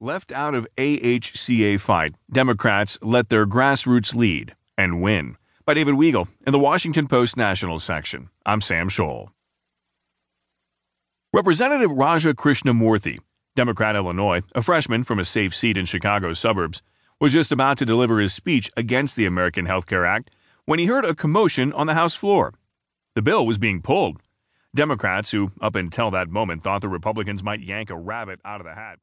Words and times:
Left 0.00 0.30
out 0.30 0.54
of 0.54 0.68
AHCA 0.76 1.80
fight, 1.80 2.16
Democrats 2.30 2.98
let 3.00 3.30
their 3.30 3.46
grassroots 3.46 4.14
lead 4.14 4.54
and 4.76 5.00
win. 5.00 5.38
By 5.64 5.72
David 5.72 5.94
Weigel 5.94 6.28
in 6.46 6.52
the 6.52 6.58
Washington 6.58 7.08
Post 7.08 7.34
National 7.34 7.78
section. 7.78 8.28
I'm 8.44 8.60
Sam 8.60 8.90
Scholl. 8.90 9.30
Representative 11.32 11.90
Raja 11.90 12.34
Krishnamoorthi, 12.34 13.20
Democrat 13.54 13.96
Illinois, 13.96 14.42
a 14.54 14.60
freshman 14.60 15.02
from 15.02 15.18
a 15.18 15.24
safe 15.24 15.54
seat 15.54 15.78
in 15.78 15.86
Chicago's 15.86 16.38
suburbs, 16.38 16.82
was 17.18 17.32
just 17.32 17.50
about 17.50 17.78
to 17.78 17.86
deliver 17.86 18.20
his 18.20 18.34
speech 18.34 18.70
against 18.76 19.16
the 19.16 19.24
American 19.24 19.64
Health 19.64 19.86
Care 19.86 20.04
Act 20.04 20.30
when 20.66 20.78
he 20.78 20.84
heard 20.84 21.06
a 21.06 21.14
commotion 21.14 21.72
on 21.72 21.86
the 21.86 21.94
House 21.94 22.14
floor. 22.14 22.52
The 23.14 23.22
bill 23.22 23.46
was 23.46 23.56
being 23.56 23.80
pulled. 23.80 24.20
Democrats, 24.74 25.30
who 25.30 25.52
up 25.62 25.74
until 25.74 26.10
that 26.10 26.28
moment 26.28 26.62
thought 26.62 26.82
the 26.82 26.88
Republicans 26.90 27.42
might 27.42 27.60
yank 27.62 27.88
a 27.88 27.96
rabbit 27.96 28.40
out 28.44 28.60
of 28.60 28.66
the 28.66 28.74
hat, 28.74 28.98